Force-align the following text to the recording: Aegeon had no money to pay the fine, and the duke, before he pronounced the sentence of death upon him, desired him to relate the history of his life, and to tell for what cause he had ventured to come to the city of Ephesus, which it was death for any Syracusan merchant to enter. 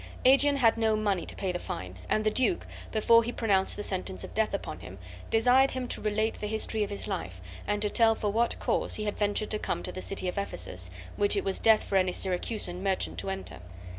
Aegeon 0.25 0.55
had 0.57 0.77
no 0.79 0.95
money 0.95 1.27
to 1.27 1.35
pay 1.35 1.51
the 1.51 1.59
fine, 1.59 1.95
and 2.09 2.23
the 2.23 2.31
duke, 2.31 2.65
before 2.91 3.21
he 3.23 3.31
pronounced 3.31 3.75
the 3.75 3.83
sentence 3.83 4.23
of 4.23 4.33
death 4.33 4.51
upon 4.51 4.79
him, 4.79 4.97
desired 5.29 5.69
him 5.69 5.87
to 5.89 6.01
relate 6.01 6.33
the 6.39 6.47
history 6.47 6.81
of 6.83 6.89
his 6.89 7.07
life, 7.07 7.39
and 7.67 7.83
to 7.83 7.89
tell 7.91 8.15
for 8.15 8.31
what 8.31 8.57
cause 8.57 8.95
he 8.95 9.03
had 9.03 9.15
ventured 9.15 9.51
to 9.51 9.59
come 9.59 9.83
to 9.83 9.91
the 9.91 10.01
city 10.01 10.27
of 10.27 10.39
Ephesus, 10.39 10.89
which 11.17 11.35
it 11.37 11.43
was 11.43 11.59
death 11.59 11.83
for 11.83 11.97
any 11.97 12.11
Syracusan 12.11 12.81
merchant 12.81 13.19
to 13.19 13.29
enter. 13.29 13.59